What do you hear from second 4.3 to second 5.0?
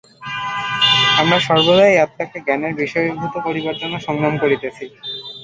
করিতেছি।